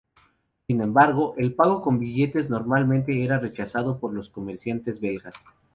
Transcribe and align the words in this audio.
Sin 0.65 0.81
embargo, 0.81 1.35
el 1.37 1.53
pago 1.53 1.83
con 1.83 1.99
billetes 1.99 2.49
normalmente 2.49 3.23
era 3.23 3.37
rechazado 3.37 3.99
por 3.99 4.11
los 4.15 4.29
comerciantes 4.31 4.99
belgas. 4.99 5.35